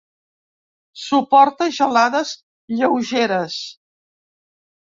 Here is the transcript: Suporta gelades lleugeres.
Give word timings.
Suporta 1.01 1.67
gelades 1.75 2.33
lleugeres. 2.79 3.61